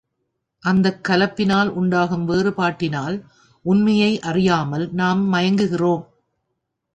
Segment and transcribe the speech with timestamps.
[0.63, 3.17] அந்தக் கலப்பினால் உண்டாகும் வேறுபாட்டினால்
[3.65, 6.03] உண்மையை அறியாமல் நாம் மயங்குகிறோம்.